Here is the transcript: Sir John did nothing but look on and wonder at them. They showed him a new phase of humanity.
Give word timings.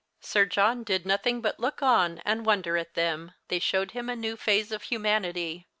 Sir 0.19 0.47
John 0.47 0.83
did 0.83 1.05
nothing 1.05 1.41
but 1.41 1.59
look 1.59 1.83
on 1.83 2.23
and 2.25 2.43
wonder 2.43 2.75
at 2.75 2.95
them. 2.95 3.33
They 3.49 3.59
showed 3.59 3.91
him 3.91 4.09
a 4.09 4.15
new 4.15 4.35
phase 4.35 4.71
of 4.71 4.81
humanity. 4.81 5.67